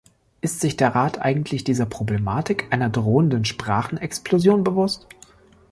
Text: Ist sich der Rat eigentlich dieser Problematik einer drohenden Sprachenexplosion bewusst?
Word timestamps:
Ist 0.41 0.61
sich 0.61 0.75
der 0.77 0.95
Rat 0.95 1.21
eigentlich 1.21 1.63
dieser 1.63 1.85
Problematik 1.85 2.65
einer 2.71 2.89
drohenden 2.89 3.45
Sprachenexplosion 3.45 4.63
bewusst? 4.63 5.05